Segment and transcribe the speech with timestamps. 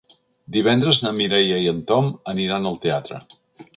[0.55, 3.21] Divendres na Mireia i en Tom aniran al teatre.